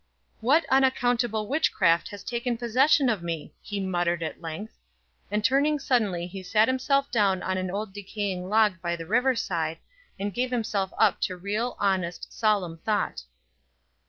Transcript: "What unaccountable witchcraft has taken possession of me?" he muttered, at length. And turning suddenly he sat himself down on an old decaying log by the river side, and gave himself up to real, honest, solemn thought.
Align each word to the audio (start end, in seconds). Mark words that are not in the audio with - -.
"What 0.39 0.65
unaccountable 0.69 1.47
witchcraft 1.47 2.07
has 2.09 2.23
taken 2.23 2.57
possession 2.57 3.07
of 3.07 3.21
me?" 3.21 3.53
he 3.61 3.79
muttered, 3.79 4.23
at 4.23 4.41
length. 4.41 4.73
And 5.29 5.43
turning 5.45 5.77
suddenly 5.77 6.25
he 6.25 6.41
sat 6.41 6.67
himself 6.67 7.11
down 7.11 7.43
on 7.43 7.59
an 7.59 7.69
old 7.69 7.93
decaying 7.93 8.49
log 8.49 8.81
by 8.81 8.95
the 8.95 9.05
river 9.05 9.35
side, 9.35 9.77
and 10.19 10.33
gave 10.33 10.49
himself 10.49 10.91
up 10.97 11.21
to 11.21 11.37
real, 11.37 11.75
honest, 11.79 12.33
solemn 12.33 12.79
thought. 12.79 13.21